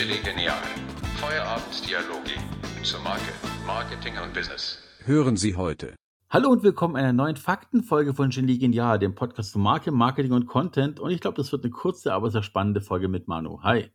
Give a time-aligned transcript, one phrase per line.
[0.00, 0.56] Chili Genial.
[1.16, 2.30] Feierabenddialoge
[2.82, 3.34] zur Marke,
[3.66, 4.78] Marketing und Business.
[5.04, 5.94] Hören Sie heute.
[6.30, 10.32] Hallo und willkommen in einer neuen Faktenfolge von Genie Genial, dem Podcast zu Marke, Marketing
[10.32, 11.00] und Content.
[11.00, 13.62] Und ich glaube, das wird eine kurze, aber sehr spannende Folge mit Manu.
[13.62, 13.90] Hi.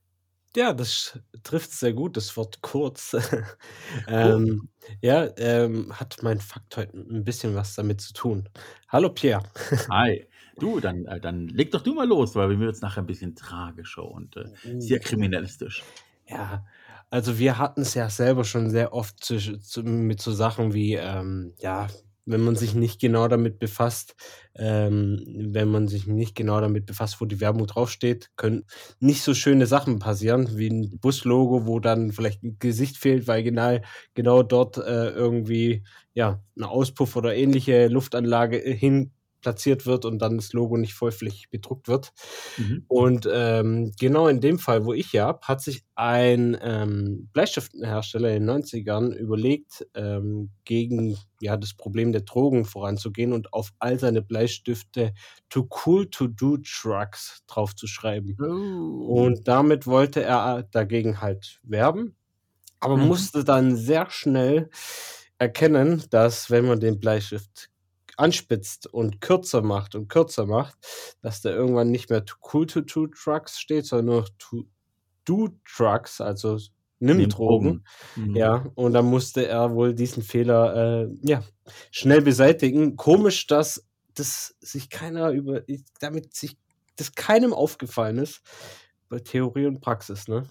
[0.56, 3.18] Ja, das trifft sehr gut, das Wort kurz.
[4.08, 4.70] ähm,
[5.02, 8.48] ja, ähm, hat mein Fakt heute ein bisschen was damit zu tun.
[8.90, 9.42] Hallo Pierre.
[9.90, 10.28] Hi.
[10.58, 13.36] Du, dann, äh, dann leg doch du mal los, weil wir jetzt nachher ein bisschen
[13.36, 14.46] tragischer und äh,
[14.78, 15.84] sehr kriminalistisch.
[16.28, 16.66] Ja,
[17.10, 20.96] also wir hatten es ja selber schon sehr oft zu, zu, mit so Sachen wie,
[20.96, 21.88] ähm, ja,
[22.26, 24.16] wenn man sich nicht genau damit befasst,
[24.56, 28.66] ähm, wenn man sich nicht genau damit befasst, wo die Werbung draufsteht, können
[29.00, 33.44] nicht so schöne Sachen passieren, wie ein Buslogo, wo dann vielleicht ein Gesicht fehlt, weil
[33.44, 33.78] genau,
[34.16, 39.12] genau dort äh, irgendwie ja, ein Auspuff oder ähnliche Luftanlage hin
[39.46, 42.14] platziert wird und dann das Logo nicht vollflächig bedruckt wird.
[42.58, 42.84] Mhm.
[42.88, 48.34] Und ähm, genau in dem Fall, wo ich ja habe, hat sich ein ähm, Bleistiftenhersteller
[48.34, 54.00] in den 90ern überlegt, ähm, gegen ja, das Problem der Drogen voranzugehen und auf all
[54.00, 55.14] seine Bleistifte
[55.50, 58.38] Too Cool to Do Trucks draufzuschreiben.
[58.42, 59.26] Oh.
[59.26, 62.16] Und damit wollte er dagegen halt werben,
[62.80, 63.10] aber mhm.
[63.10, 64.72] musste dann sehr schnell
[65.38, 67.70] erkennen, dass wenn man den Bleistift
[68.18, 70.76] anspitzt und kürzer macht und kürzer macht,
[71.22, 74.66] dass da irgendwann nicht mehr cool to do trucks steht, sondern nur to
[75.26, 76.58] do trucks, also
[77.00, 77.84] nimm, nimm Drogen.
[78.16, 78.30] Drogen.
[78.30, 78.36] Mhm.
[78.36, 81.44] Ja, und dann musste er wohl diesen Fehler äh, ja,
[81.92, 82.96] schnell beseitigen.
[82.96, 85.64] Komisch, dass das sich keiner über,
[86.00, 86.58] damit sich
[86.96, 88.42] das keinem aufgefallen ist
[89.10, 90.48] bei Theorie und Praxis, ne?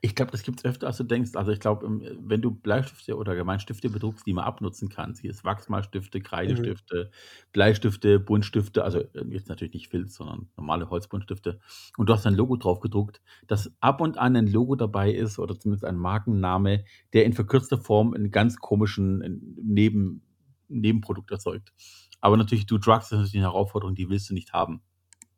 [0.00, 1.34] Ich glaube, das gibt es öfter, als du denkst.
[1.34, 5.30] Also ich glaube, ähm, wenn du Bleistifte oder Gemeinstifte bedruckst, die man abnutzen kannst, hier
[5.30, 7.48] ist Wachsmalstifte, Kreidestifte, mhm.
[7.52, 11.58] Bleistifte, Buntstifte, also äh, jetzt natürlich nicht Filz, sondern normale Holzbuntstifte,
[11.96, 15.38] und du hast ein Logo drauf gedruckt, dass ab und an ein Logo dabei ist
[15.38, 20.22] oder zumindest ein Markenname, der in verkürzter Form einen ganz komischen Neben,
[20.68, 21.72] Nebenprodukt erzeugt.
[22.20, 24.82] Aber natürlich, du Drugs, das ist natürlich eine Herausforderung, die willst du nicht haben.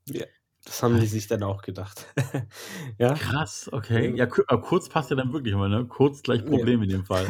[0.09, 0.25] Ja.
[0.67, 2.07] Das haben die sich dann auch gedacht.
[2.99, 3.15] ja.
[3.15, 4.13] Krass, okay.
[4.17, 5.87] Ja, kurz passt ja dann wirklich immer, ne?
[5.87, 6.85] Kurz gleich Problem ja.
[6.85, 7.25] in dem Fall.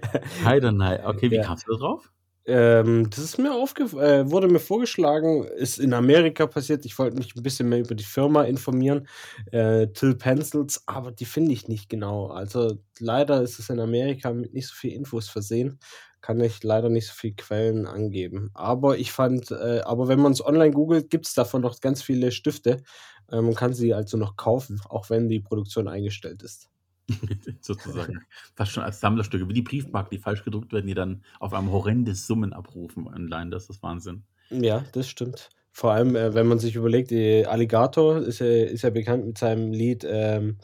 [0.44, 1.04] Heidenei.
[1.04, 1.42] Okay, wie ja.
[1.42, 2.12] kamst du da drauf?
[2.44, 6.84] Ähm, das ist mir aufgefallen, äh, wurde mir vorgeschlagen, ist in Amerika passiert.
[6.84, 9.06] Ich wollte mich ein bisschen mehr über die Firma informieren,
[9.52, 12.26] äh, Till Pencils, aber die finde ich nicht genau.
[12.26, 15.78] Also leider ist es in Amerika mit nicht so viel Infos versehen
[16.22, 18.50] kann ich leider nicht so viele Quellen angeben.
[18.54, 22.00] Aber ich fand, äh, aber wenn man es online googelt, gibt es davon noch ganz
[22.00, 22.82] viele Stifte.
[23.30, 26.70] Äh, man kann sie also noch kaufen, auch wenn die Produktion eingestellt ist.
[27.60, 28.20] Sozusagen.
[28.54, 31.72] Fast schon als Sammlerstücke, wie die Briefmarken, die falsch gedruckt werden, die dann auf einem
[31.72, 33.50] horrendes Summen abrufen online.
[33.50, 34.22] Das ist Wahnsinn.
[34.50, 35.50] Ja, das stimmt.
[35.72, 39.72] Vor allem, äh, wenn man sich überlegt, Alligator ist ja, ist ja bekannt mit seinem
[39.72, 40.58] Lied ähm,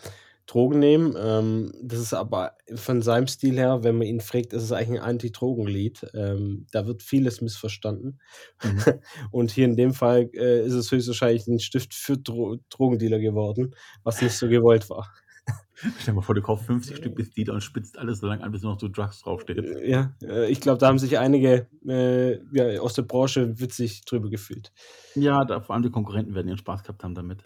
[0.48, 1.14] Drogen nehmen.
[1.16, 5.00] Ähm, das ist aber von seinem Stil her, wenn man ihn fragt, ist es eigentlich
[5.00, 6.10] ein Anti-Drogen-Lied.
[6.14, 8.18] Ähm, da wird vieles missverstanden.
[8.64, 8.82] Mhm.
[9.30, 13.74] Und hier in dem Fall äh, ist es höchstwahrscheinlich ein Stift für Dro Drogendealer geworden,
[14.02, 15.12] was nicht so gewollt war.
[15.74, 18.42] Stell dir mal vor, du kaufst 50 Stück bis Lieder und spitzt alles so lange
[18.42, 19.58] an, bis noch so Drugs draufsteht.
[19.58, 24.04] Äh, ja, äh, ich glaube, da haben sich einige äh, ja, aus der Branche witzig
[24.06, 24.72] drüber gefühlt.
[25.14, 27.44] Ja, da, vor allem die Konkurrenten werden ihren Spaß gehabt haben damit.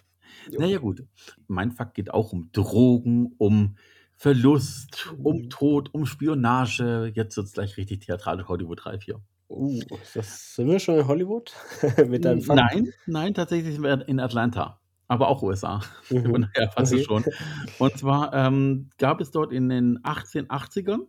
[0.50, 1.04] Naja gut,
[1.46, 3.76] mein Fakt geht auch um Drogen, um
[4.16, 5.50] Verlust, um mhm.
[5.50, 7.10] Tod, um Spionage.
[7.14, 9.20] Jetzt wird es gleich richtig theatralisch, Hollywood 3, 4.
[9.48, 9.80] Uh,
[10.14, 11.52] das, sind wir schon in Hollywood
[12.08, 12.60] mit deinem Fakt?
[12.60, 15.80] Nein, nein, tatsächlich sind wir in Atlanta, aber auch USA.
[16.10, 16.30] Mhm.
[16.30, 17.04] Und daher fast okay.
[17.04, 17.24] schon.
[17.78, 21.06] Und zwar ähm, gab es dort in den 1880ern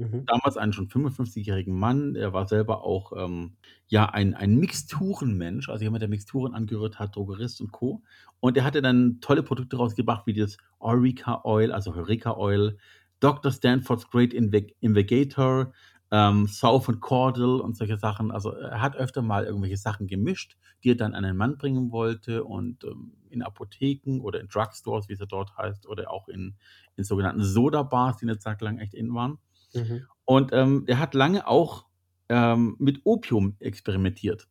[0.00, 0.24] Mhm.
[0.26, 2.16] Damals einen schon 55-jährigen Mann.
[2.16, 3.52] Er war selber auch ähm,
[3.88, 8.02] ja, ein, ein Mixturenmensch, also jemand, der Mixturen angerührt hat, Drogerist und Co.
[8.40, 12.78] Und er hatte dann tolle Produkte rausgebracht, wie das Eureka Oil, also Eureka Oil,
[13.20, 13.52] Dr.
[13.52, 15.72] Stanford's Great Investigator,
[16.10, 18.30] ähm, South and Cordel und solche Sachen.
[18.30, 21.92] Also er hat öfter mal irgendwelche Sachen gemischt, die er dann an einen Mann bringen
[21.92, 26.56] wollte und ähm, in Apotheken oder in Drugstores, wie es dort heißt, oder auch in,
[26.96, 29.38] in sogenannten Soda-Bars, die eine Zeit lang echt in waren.
[29.74, 30.06] Mhm.
[30.24, 31.86] Und ähm, er hat lange auch
[32.28, 34.48] ähm, mit Opium experimentiert.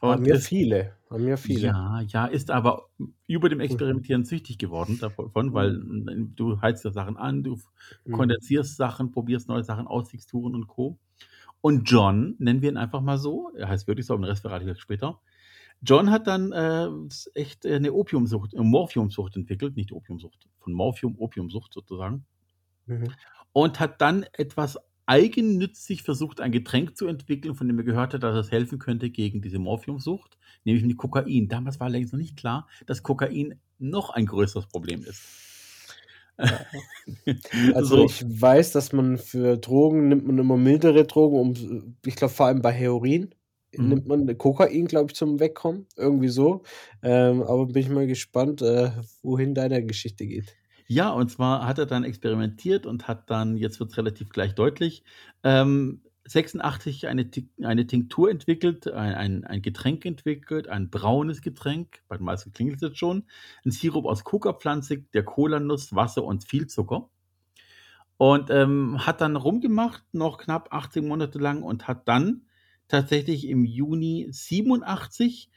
[0.00, 1.66] Und haben wir viele, haben wir viele.
[1.66, 2.88] Ja, ja, ist aber
[3.26, 6.34] über dem Experimentieren süchtig geworden davon, weil mhm.
[6.36, 7.58] du heizt ja Sachen an, du
[8.04, 8.12] mhm.
[8.12, 10.98] kondensierst Sachen, probierst neue Sachen aus, Texturen und Co.
[11.60, 14.42] Und John, nennen wir ihn einfach mal so, er heißt wirklich so, aber den Rest
[14.42, 15.20] verrate ich später.
[15.80, 16.88] John hat dann äh,
[17.34, 22.24] echt eine Opiumsucht, eine Morphiumsucht entwickelt, nicht Opiumsucht, von Morphium, Opiumsucht sozusagen.
[22.88, 23.14] Mhm
[23.52, 28.22] und hat dann etwas eigennützig versucht, ein Getränk zu entwickeln, von dem er gehört hat,
[28.22, 31.48] dass es helfen könnte gegen diese Morphiumsucht, nämlich mit Kokain.
[31.48, 35.22] Damals war längst noch nicht klar, dass Kokain noch ein größeres Problem ist.
[37.74, 37.98] Also, So.
[37.98, 42.46] ich weiß, dass man für Drogen nimmt man immer mildere Drogen, um ich glaube, vor
[42.46, 43.34] allem bei Heroin
[43.78, 43.98] Mhm.
[43.98, 46.62] nimmt man Kokain, glaube ich, zum Wegkommen, irgendwie so.
[47.02, 48.90] Ähm, aber bin ich mal gespannt, äh,
[49.22, 50.56] wohin deine Geschichte geht.
[50.90, 55.04] Ja, und zwar hat er dann experimentiert und hat dann, jetzt wird's relativ gleich deutlich,
[55.44, 57.30] ähm, 86 eine
[57.62, 62.80] eine Tinktur entwickelt, ein ein ein Getränk entwickelt, ein braunes Getränk, bei den meisten klingelt's
[62.82, 63.24] jetzt schon,
[63.66, 67.08] 'n Sirup aus Kokapflanze, der Kolanuss, Wasser und viel Zucker.
[68.20, 72.42] Und, ähm, hat dann rumgemacht, noch knapp 18 Monate lang und hat dann
[72.88, 75.50] tatsächlich im Juni 87,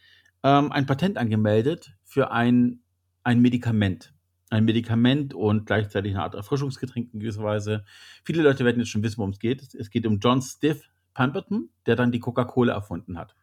[0.43, 2.81] ähm, ein Patent angemeldet für ein
[3.23, 4.13] ein Medikament.
[4.51, 7.85] Ein Medikament und gleichzeitig 'ne Art Erfrischungsgetränk in gewisser Weise.
[8.25, 9.61] Viele Leute werden jetzt schon wissen, worum's geht.
[9.61, 13.33] Es es geht um John Stiff Pemberton, der dann die Coca-Cola erfunden hat.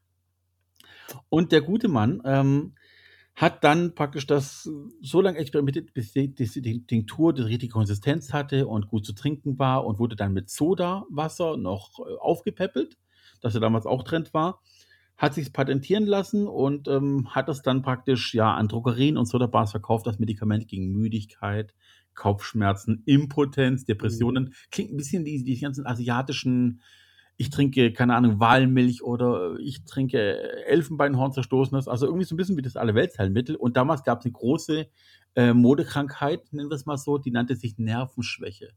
[1.30, 2.74] Und der gute Mann, ähm,
[3.36, 4.68] hat dann praktisch das
[5.00, 9.58] so lange experimentiert, bis die die Tinktur die richtige Konsistenz hatte und gut zu trinken
[9.60, 12.98] war und wurde dann mit Sodawasser noch, äh, aufgepäppelt,
[13.40, 14.60] das ja damals auch Trend war,
[15.18, 19.72] hat sich's patentieren lassen und, ähm, hat das dann praktisch, ja, an Drogerien und Sodabars
[19.72, 21.74] verkauft, das Medikament gegen Müdigkeit,
[22.14, 24.24] Kopfschmerzen, Impotenz, Mhm.
[24.24, 24.54] Depressionen.
[24.72, 26.82] Klingt 'n bisschen wie die ganzen asiatischen
[27.40, 32.62] ich trinke, keine Ahnung, Walmilch oder ich trinke Elfenbeinhorn-Zerstoßenes, also irgendwie so 'n bisschen wie
[32.62, 33.56] das Allerweltsheilmittel.
[33.56, 34.86] Und damals gab's 'ne große,
[35.36, 38.70] äh, Modekrankheit, nennen wir's mal so, die nannte sich Nervenschwäche.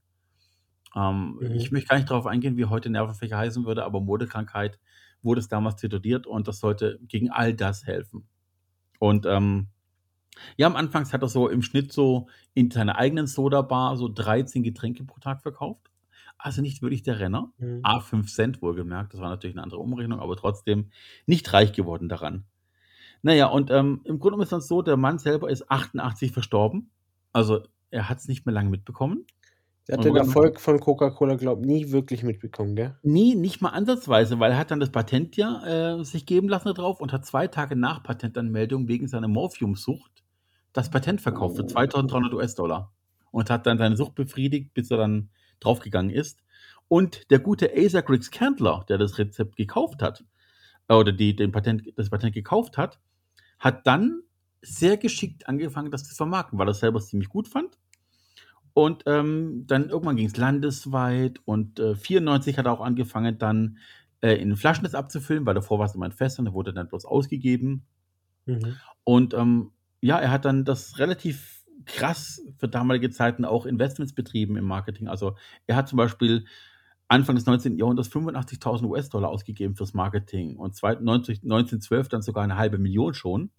[0.96, 1.72] Ähm, ich Mhm.
[1.72, 4.80] möchte gar nicht drauf eingehen, wie heute Nervenschwäche heißen würde, aber Modekrankheit
[5.24, 8.28] wurde es damals tituliert und das sollte gegen all das helfen.
[9.00, 9.68] Und, ähm,
[10.58, 14.64] ja, am Anfangs hat er so im Schnitt so in seiner eigenen Sodabar so 13
[14.64, 15.92] Getränke pro Tag verkauft.
[16.38, 17.54] Also nicht wirklich der Renner.
[17.60, 17.82] Mhm.
[17.84, 20.92] A 5 Cent wohlgemerkt, das war natürlich 'ne andere Umrechnung, aber trotzdem
[21.28, 22.46] nicht reich geworden daran.
[23.24, 26.32] Na ja, und, ähm, im Grunde genommen ist das so, der Mann selber ist 88
[26.34, 26.92] verstorben.
[27.34, 29.26] Also, er hat's nicht mehr lange mitbekommen.
[29.88, 32.96] Der hat den Erfolg von Coca-Cola, glaube nie wirklich mitbekommen, gell?
[33.04, 36.74] Ne, nicht mal ansatzweise, weil er hat dann das Patent ja, äh, sich geben lassen
[36.74, 40.24] drauf und hat 2 Tage nach Patentanmeldung wegen seiner Morphiumsucht
[40.72, 42.90] das Patent verkauft für $2.300
[43.32, 45.30] und hat dann seine Sucht befriedigt, bis er dann
[45.60, 46.40] draufgegangen ist.
[46.88, 50.24] Und der gute Asa Griggs Candler, der das Rezept gekauft hat
[50.90, 53.00] oder die den Patent das Patent gekauft hat,
[53.60, 54.22] hat dann
[54.62, 57.78] sehr geschickt angefangen, das zu vermarkten, weil er's selber ziemlich gut fand.
[58.78, 63.78] Und, ähm, dann irgendwann ging's landesweit und, äh, 94 hat er auch angefangen, dann,
[64.22, 67.06] äh, in Flaschen das abzufüllen, weil davor war's immer in Fässern, da wurde dann bloß
[67.06, 67.86] ausgegeben.
[68.46, 68.82] Mhm.
[69.04, 69.72] Und, ähm,
[70.02, 75.08] ja, er hat dann das relativ krass für damalige Zeiten auch Investments betrieben im Marketing.
[75.08, 75.36] Also,
[75.68, 76.46] er hat zum Beispiel
[77.10, 77.80] Anfang des 19.
[77.80, 83.52] Jahrhunderts $85.000 ausgegeben fürs Marketing und zwei 90 1912 dann sogar 'ne 1.000.000 schon.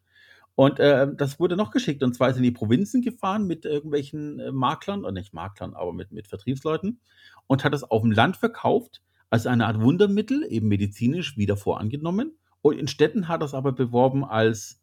[0.59, 3.65] Und, äh, das wurde noch geschickt und zwar ist er in die Provinzen gefahren mit
[3.65, 7.01] irgendwelchen, äh, Maklern oder nicht Maklern, aber mit mit Vertriebsleuten
[7.47, 12.37] und hat das aufm Land verkauft als eine Art Wundermittel, eben medizinisch wie davor angenommen.
[12.61, 14.79] Und in Städten hat er's aber beworben als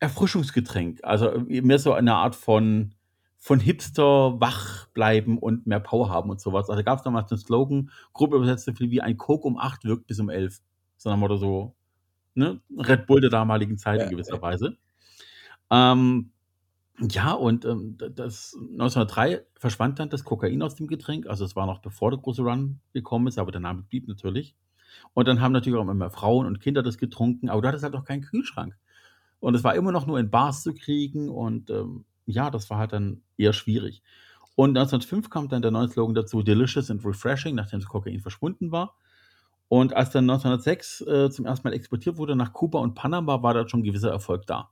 [0.00, 2.94] Erfrischungsgetränk, also, äh, mehr so eine Art von
[3.38, 6.68] von Hipster wach bleiben und mehr Power haben und so was.
[6.68, 9.84] Also, da gab's damals den Slogan, grob übersetzt so viel wie: „Ein Coke um 8
[9.84, 10.60] wirkt bis um 11.“
[10.96, 11.75] So nach dem Motto so,
[12.36, 14.42] ne, Red Bull der damaligen Zeit in Ja, gewisser ja.
[14.42, 14.76] Weise.
[15.70, 16.32] Ähm,
[17.00, 21.26] ja, und, ähm, das 1903 verschwand dann das Kokain aus dem Getränk.
[21.28, 24.56] Also, es war noch bevor der große Run gekommen ist, aber der Name blieb natürlich.
[25.14, 27.84] Und dann haben natürlich auch immer mehr Frauen und Kinder das getrunken, aber du hattest
[27.84, 28.76] halt auch keinen Kühlschrank.
[29.40, 32.78] Und es war immer noch nur in Bars zu kriegen und, ähm, ja, das war
[32.78, 34.02] halt dann eher schwierig.
[34.56, 38.72] Und 1905 kam dann der neue Slogan dazu: „Delicious and refreshing“, nachdem das Kokain verschwunden
[38.72, 38.96] war.
[39.72, 41.64] Und als dann 1906, äh, zum 1.
[41.64, 44.70] Mal exportiert wurde nach Kuba und Panama, war da schon 'n gewisser Erfolg da.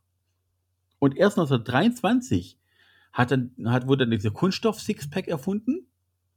[1.03, 2.59] Und erst 1923
[3.13, 5.89] hat dann hat wurde dann dieser Kunststoff-Sixpack erfunden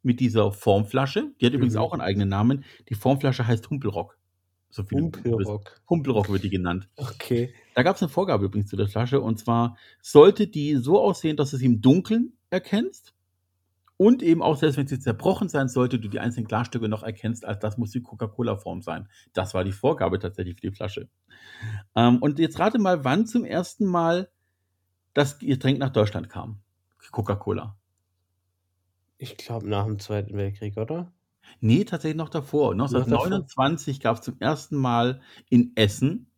[0.04, 1.32] mit dieser Formflasche.
[1.42, 1.82] Die hat übrigens Mhm.
[1.82, 2.64] auch 'n eigenen Namen.
[2.90, 4.18] Die Formflasche heißt Humpelrock.
[4.70, 5.04] So viel.
[5.04, 5.82] Humpelrock.
[5.90, 6.90] Humpelrock wird die genannt.
[6.98, 7.54] Okay.
[7.76, 11.52] Da gab's 'ne Vorgabe übrigens zu der Flasche und zwar sollte die so aussehen, dass
[11.52, 13.14] du sie im Dunkeln erkennst
[13.98, 17.46] und eben auch, selbst wenn sie zerbrochen sein sollte, du die einzelnen Glasstücke noch erkennst,
[17.46, 19.10] als das muss die Coca-Cola-Form sein.
[19.34, 21.10] Das war die Vorgabe tatsächlich für die Flasche.
[21.96, 24.32] Ähm, und jetzt rate mal, wann zum ersten Mal
[25.14, 26.62] das Getränk nach Deutschland kam,
[27.12, 27.78] Coca-Cola.
[29.20, 31.14] Ich glaube, nach dem Zweiten Weltkrieg, oder?
[31.62, 32.76] Ne, tatsächlich noch davor.
[32.90, 33.48] Noch davor?
[33.48, 36.32] 1929 gab's zum ersten Mal in Essen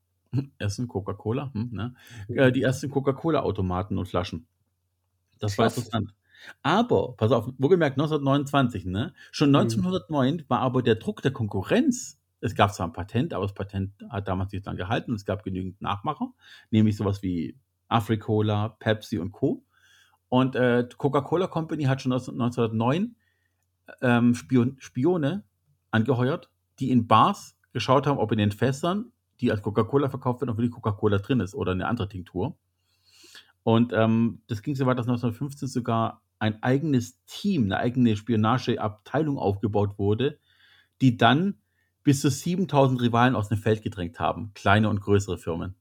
[0.59, 1.95] Essen, Coca-Cola, hm, ne?
[2.33, 2.53] Äh, Mhm.
[2.53, 4.47] die ersten Coca-Cola-Automaten und Flaschen.
[5.39, 5.67] Das war Krass.
[5.67, 6.13] interessant.
[6.61, 9.13] Aber pass auf, wohlgemerkt 1929, ne?
[9.31, 9.55] Schon Mhm.
[9.55, 13.91] 1909 war aber der Druck der Konkurrenz es gab zwar 'n Patent, aber das Patent
[14.09, 16.33] hat damals nicht lang gehalten und es gab genügend Nachmacher,
[16.71, 17.57] nämlich so was wie
[17.89, 19.65] Afri-Cola, Pepsi und Co.
[20.29, 23.15] Und äh, Coca-Cola Company hat schon 1909
[24.01, 25.43] ähm, Spion Spione
[25.91, 30.51] angeheuert, die in Bars geschaut haben, ob in den Fässern, die als Coca-Cola verkauft werden,
[30.51, 32.57] ob wirklich Coca-Cola drin ist oder eine andere Tinktur.
[33.63, 39.37] Und ähm, das ging so weit, dass 1915 sogar ein eigenes Team, eine eigene Spionageabteilung
[39.37, 40.39] aufgebaut wurde,
[41.01, 41.59] die dann
[42.03, 45.75] bis zu 7000 Rivalen aus dem Feld gedrängt haben, kleine und größere Firmen.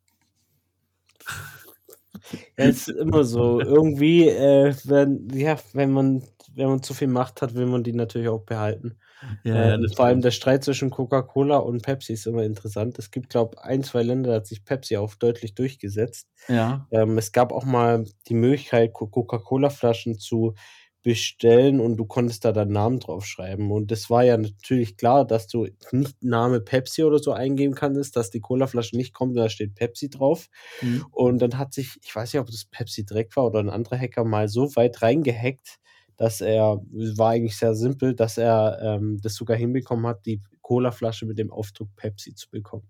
[2.56, 3.60] Ja, ist immer so.
[3.60, 6.22] Irgendwie, äh, wenn, ja, wenn man,
[6.54, 8.98] wenn man zu viel Macht hat, will man die natürlich auch behalten.
[9.44, 12.98] Ja, äh, vor allem der Streit zwischen Coca-Cola und Pepsi ist immer interessant.
[12.98, 16.28] Es gibt, glaube ich, ein, zwei Länder, da hat sich Pepsi auch deutlich durchgesetzt.
[16.48, 16.86] Ja.
[16.90, 20.54] Ähm, es gab auch mal die Möglichkeit, Coca-Cola-Flaschen zu
[21.02, 23.70] bestellen und du konntest da deinen Namen draufschreiben.
[23.70, 28.16] Und das war ja natürlich klar, dass du nicht Name Pepsi oder so eingeben kannst,
[28.16, 30.48] dass die Colaflasche nicht kommt, da steht Pepsi drauf.
[30.82, 31.06] Mhm.
[31.12, 33.98] Und dann hat sich, ich weiß nicht, ob das Pepsi direkt war oder ein anderer
[33.98, 35.78] Hacker mal so weit reingehackt,
[36.18, 36.82] dass er,
[37.16, 41.50] war eigentlich sehr simpel, dass er ähm, das sogar hinbekommen hat, die Colaflasche mit dem
[41.50, 42.86] Aufdruck Pepsi zu bekommen.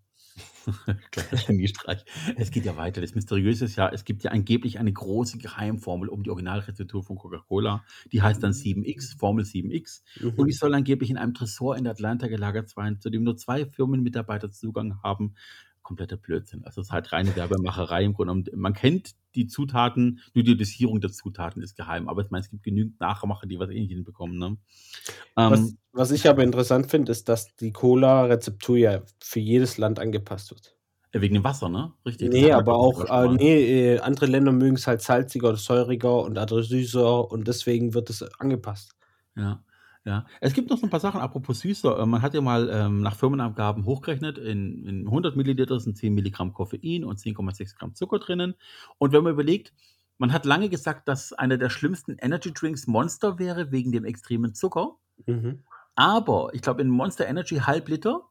[1.46, 2.04] Geniestreich.
[2.36, 3.00] Es geht ja weiter.
[3.00, 7.16] Das Mysteriöse ist ja, es gibt ja angeblich eine große Geheimformel um die Originalrezeptur von
[7.16, 7.84] Coca-Cola.
[8.12, 10.02] Die heißt dann 7X, Formel 7X.
[10.20, 10.30] Mhm.
[10.30, 13.66] Und die soll angeblich in einem Tresor in Atlanta gelagert sein, zu dem nur zwei
[13.66, 15.34] Firmenmitarbeiter Zugang haben
[15.88, 16.64] kompletter Blödsinn.
[16.64, 18.54] Also es ist halt reine Werbemacherei im Grunde.
[18.54, 22.08] Man kennt die Zutaten, nur die Dosierung der Zutaten ist geheim.
[22.08, 24.38] Aber ich meine, es gibt genügend Nachmacher, die was ähnliches hinbekommen.
[24.38, 24.56] Ne?
[25.34, 30.00] Was, ähm, was ich aber interessant finde, ist, dass die Cola-Rezeptur ja für jedes Land
[30.00, 30.74] angepasst wird.
[31.12, 31.92] Wegen dem Wasser, ne?
[32.04, 32.30] Richtig.
[32.30, 36.36] Nee, aber auch, äh, nee, äh, andere Länder mögen es halt salziger oder säuriger und
[36.36, 38.94] andere süßer und deswegen wird es angepasst.
[39.34, 39.64] Ja.
[40.08, 41.98] Ja, es gibt noch so ein paar Sachen, apropos süßer.
[41.98, 46.14] Äh, man hat ja mal ähm, nach Firmenangaben hochgerechnet, in, in 100 Milliliter sind 10
[46.14, 48.54] Milligramm Koffein und 10,6 Gramm Zucker drinnen.
[48.96, 49.74] Und wenn man überlegt,
[50.16, 54.54] man hat lange gesagt, dass einer der schlimmsten Energy Drinks Monster wäre, wegen dem extremen
[54.54, 54.96] Zucker.
[55.26, 55.64] Mhm.
[55.94, 58.22] Aber ich glaube, in Monster Energy halb Liter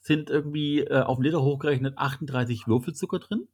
[0.00, 3.46] sind irgendwie äh, auf den Liter hochgerechnet 38 Würfelzucker drin.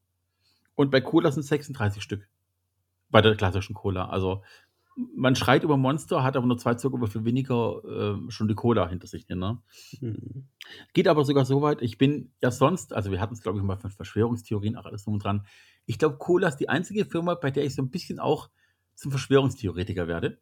[0.77, 2.29] Und bei Cola sind 36 Stück.
[3.11, 4.09] Bei der klassischen Cola.
[4.09, 4.45] Also
[4.97, 9.07] man schreit über Monster, hat aber nur zwei Zuckerwürfel weniger äh, schon die Cola hinter
[9.07, 9.29] sich.
[9.29, 9.59] Ne?
[10.01, 10.49] Mhm.
[10.95, 13.65] Geht aber sogar so weit, ich bin ja sonst, also wir hatten es glaube ich
[13.65, 15.47] mal von Verschwörungstheorien, auch alles drum und dran.
[15.85, 18.49] Ich glaube, Cola ist die einzige Firma, bei der ich so ein bisschen auch
[18.95, 20.39] zum Verschwörungstheoretiker werde.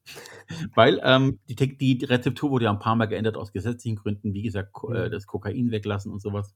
[0.75, 4.43] Weil ähm, die, die, Rezeptur wurde ja ein paar Mal geändert aus gesetzlichen Gründen, wie
[4.43, 6.55] gesagt, äh, das Kokain weglassen und sowas.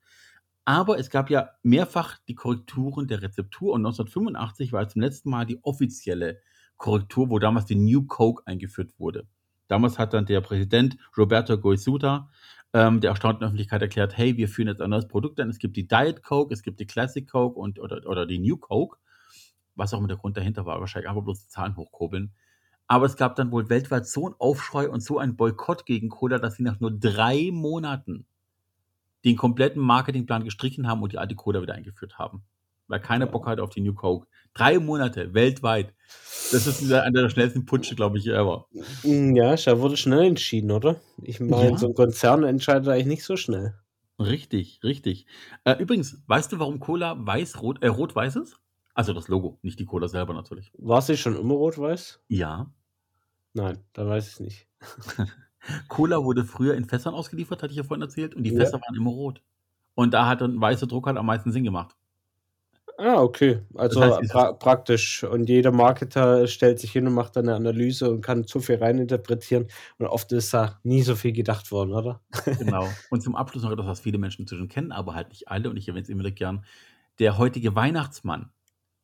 [0.64, 5.46] Aber es gab ja mehrfach die Korrekturen der Rezeptur und 1985 war zum letzten Mal
[5.46, 6.40] die offizielle
[6.78, 9.26] Korrektur, wo damals die New Coke eingeführt wurde.
[9.66, 12.30] Damals hat dann der Präsident Roberto Goisuta
[12.72, 15.50] ähm, der erstaunten Öffentlichkeit erklärt, hey, wir führen jetzt ein neues Produkt an.
[15.50, 18.56] Es gibt die Diet Coke, es gibt die Classic Coke und, oder, oder die New
[18.56, 18.98] Coke.
[19.74, 22.32] Was auch immer der Grund dahinter war, wahrscheinlich einfach bloß die Zahlen hochkurbeln.
[22.86, 26.38] Aber es gab dann wohl weltweit so einen Aufschrei und so einen Boykott gegen Cola,
[26.38, 28.26] dass sie nach nur drei Monaten
[29.24, 32.44] den kompletten Marketingplan gestrichen haben und die alte Cola wieder eingeführt haben
[32.88, 34.26] weil keiner Bock hat auf die New Coke.
[34.54, 35.94] Drei Monate weltweit.
[36.50, 38.66] Das ist einer der schnellsten Putsche, glaube ich, ever.
[39.02, 40.96] Mm, ja, da wurde schnell entschieden, oder?
[41.22, 41.76] Ich meine, ja.
[41.76, 43.74] so ein Konzern entscheidet eigentlich nicht so schnell.
[44.18, 45.26] Richtig, richtig.
[45.64, 48.58] Äh, übrigens, weißt du, warum Cola weiß-rot, äh, rot-weiß ist?
[48.94, 50.72] Also das Logo, nicht die Cola selber natürlich.
[50.76, 52.20] War sie schon immer rot-weiß?
[52.28, 52.72] Ja.
[53.52, 54.68] Nein, dann weiß ich es nicht.
[55.88, 58.82] Cola wurde früher in Fässern ausgeliefert, hatte ich ja vorhin erzählt, und die Fässer ja.
[58.82, 59.42] waren immer rot.
[59.94, 61.96] Und da hat ein weißer Druck halt am meisten Sinn gemacht.
[63.00, 63.60] Ah, okay.
[63.76, 65.22] Also Das heißt, pra praktisch.
[65.22, 68.76] Und jeder Marketer stellt sich hin und macht dann eine Analyse und kann zu viel
[68.76, 69.68] reininterpretieren.
[69.98, 72.20] Und oft ist da nie so viel gedacht worden, oder?
[72.58, 72.88] Genau.
[73.10, 75.70] Und zum Abschluss noch etwas, was viele Menschen inzwischen kennen, aber halt nicht alle.
[75.70, 76.64] Und ich erwähne es immer wieder gern.
[77.20, 78.50] Der heutige Weihnachtsmann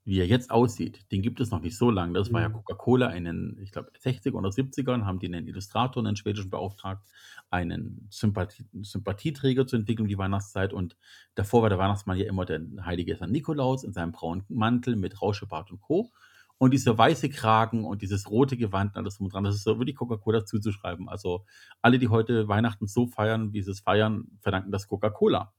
[0.04, 2.12] wie er jetzt aussieht, den gibt es noch nicht so lange.
[2.12, 2.54] Das war ja mhm.
[2.54, 7.02] Coca-Cola in den, ich glaube, 60er oder 70ern, haben die einen Illustrator, einen schwedischen beauftragt,
[7.50, 10.74] einen Sympathie, Sympathieträger zu entwickeln, die Weihnachtszeit.
[10.74, 10.96] Und
[11.34, 13.28] davor war der Weihnachtsmann ja immer der heilige St.
[13.28, 16.12] Nikolaus in seinem braunen Mantel mit Rauschebart und Co.
[16.58, 19.78] Und dieser weiße Kragen und dieses rote Gewand, alles drum und dran, das ist so
[19.78, 21.08] wirklich Coca-Cola zuzuschreiben.
[21.08, 21.46] Also
[21.80, 25.52] alle, die heute Weihnachten so feiern, wie sie es feiern, verdanken das Coca-Cola.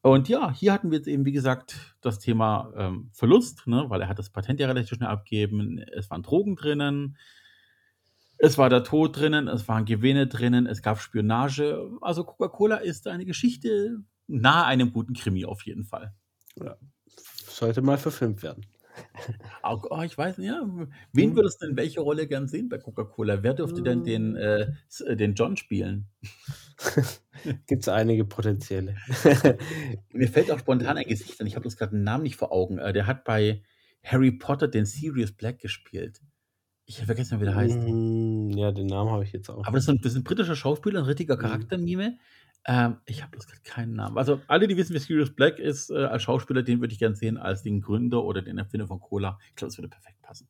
[0.00, 4.00] Und ja, hier hatten wir jetzt eben, wie gesagt, das Thema ähm, Verlust, ne, weil
[4.00, 5.78] er hat das Patent ja relativ schnell abgegeben.
[5.78, 7.16] Es waren Drogen drinnen,
[8.38, 11.90] es war der Tod drinnen, es waren Gewinne drinnen, es gab Spionage.
[12.00, 16.14] Also Coca-Cola ist eine Geschichte nahe einem guten Krimi auf jeden Fall.
[16.56, 16.76] Ja.
[17.48, 18.64] Sollte mal verfilmt werden.
[19.62, 20.62] Auch, oh, ich weiß nicht, ja.
[21.12, 21.36] Wen hm.
[21.36, 23.42] würdest du denn welche Rolle gern sehen bei Coca-Cola?
[23.42, 24.72] Wer dürfte denn den, äh,
[25.06, 26.08] äh den John spielen?
[27.66, 28.96] Gibt es einige potenzielle.
[30.12, 31.46] Mir fällt auch spontan ein Gesicht an.
[31.46, 32.78] Ich habe bloß gerade einen Namen nicht vor Augen.
[32.78, 33.62] Äh, der hat bei
[34.04, 36.20] Harry Potter den Sirius Black gespielt.
[36.86, 37.80] Ich vergesse mal, wie der heißt.
[37.86, 40.24] Hm, ja, den Namen habe ich jetzt auch Aber das ist 'n das ist 'n
[40.24, 41.38] britischer Schauspieler, 'n richtiger Mhm.
[41.38, 42.18] Charaktermime.
[42.66, 44.18] Ähm, ich habe bloß grad keinen Namen.
[44.18, 47.14] Also, alle, die wissen, wer Sirius Black ist, äh, als Schauspieler, den würde ich gern
[47.14, 49.38] sehen als den Gründer oder den Erfinder von Cola.
[49.50, 50.48] Ich glaube, das würde perfekt passen.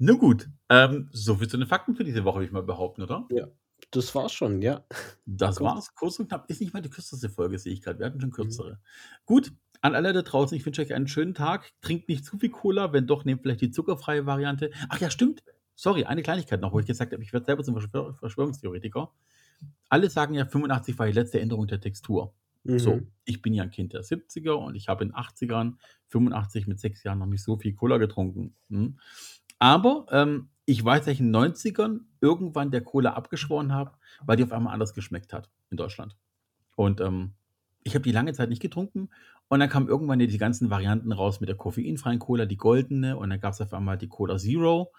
[0.00, 3.02] Nun gut, ähm, so viel zu den Fakten für diese Woche, würde ich mal behaupten,
[3.02, 3.30] oder?
[3.30, 3.46] Ja,
[3.90, 4.84] das war's schon, ja.
[5.26, 5.60] Das Kurz.
[5.60, 5.94] war's.
[5.94, 6.50] Kurz und knapp.
[6.50, 7.98] Ist nicht mal die kürzeste Folge, sehe ich grad.
[7.98, 8.34] Wir hatten schon Mhm.
[8.34, 8.80] kürzere.
[9.24, 11.72] Gut, an alle da draußen, ich wünsche euch einen schönen Tag.
[11.80, 14.70] Trinkt nicht zu viel Cola, wenn doch, nehmt vielleicht die zuckerfreie Variante.
[14.88, 15.42] Ach ja, stimmt.
[15.74, 19.12] Sorry, eine Kleinigkeit noch, wo ich gesagt habe, ich werde selber zum Verschwör Verschwörungstheoretiker.
[19.88, 22.34] Alle sagen ja, 85 war die letzte Änderung der Textur.
[22.64, 23.12] So, Mhm.
[23.24, 25.78] ich bin ja 'n Kind der 70er und ich habe in 80ern
[26.08, 28.98] 85 mit 6 Jahren noch nicht so viel Cola getrunken, mhm.
[29.58, 33.92] Aber, ähm, ich weiß, dass ich in 90ern irgendwann der Cola abgeschworen habe,
[34.24, 36.16] weil die auf einmal anders geschmeckt hat in Deutschland.
[36.76, 37.34] Und, ähm,
[37.84, 39.10] ich habe die lange Zeit nicht getrunken
[39.48, 43.30] und dann kamen irgendwann die ganzen Varianten raus mit der koffeinfreien Cola, die goldene und
[43.30, 44.92] dann gab's auf einmal die Cola Zero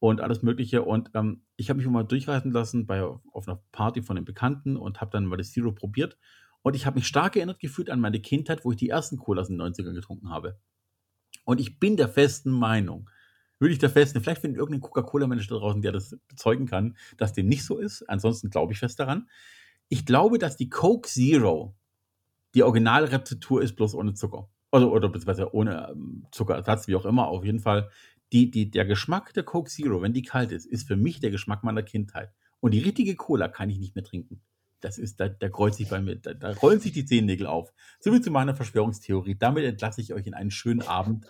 [0.00, 0.82] und alles Mögliche.
[0.82, 4.76] Und, ähm, ich habe mich mal durchreisen lassen bei auf 'ner Party von 'nem Bekannten
[4.76, 6.18] und habe dann mal das Zero probiert.
[6.62, 9.48] Und ich habe mich stark erinnert gefühlt an meine Kindheit, wo ich die ersten Colas
[9.48, 10.58] in den 90ern getrunken habe.
[11.44, 13.10] Und ich bin der festen Meinung
[13.64, 17.32] wirklich der festen vielleicht findet irgend 'n Coca-Cola-Mensch da draußen, der das bezeugen kann, dass
[17.34, 18.02] dem nicht so ist.
[18.08, 19.28] Ansonsten glaube ich fest daran.
[19.88, 21.74] Ich glaube, dass die Coke Zero
[22.54, 24.48] die Originalrezeptur ist, bloß ohne Zucker.
[24.70, 27.28] Also oder beziehungsweise ohne, ähm, Zuckerersatz, wie auch immer.
[27.28, 27.90] Auf jeden Fall,
[28.32, 31.30] die die der Geschmack der Coke Zero, wenn die kalt ist, ist für mich der
[31.30, 32.32] Geschmack meiner Kindheit.
[32.60, 34.40] Und die richtige Cola kann ich nicht mehr trinken.
[34.80, 37.72] Das ist da da kreuzt sich bei mir da da rollen sich die Zehennägel auf.
[38.00, 39.36] So viel zu meiner Verschwörungstheorie.
[39.38, 41.26] Damit entlasse ich euch in einen schönen Abend.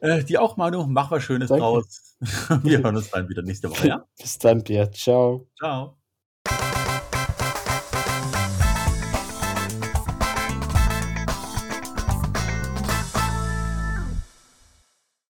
[0.00, 0.86] Äh, dir auch, Manu.
[0.86, 1.62] Mach was Schönes Danke.
[1.62, 2.16] draus.
[2.62, 4.04] Wir hören uns dann wieder nächste Woche, ja?
[4.18, 4.90] Bis dann, Pierre.
[4.90, 5.46] Ciao.
[5.58, 5.95] Tschau.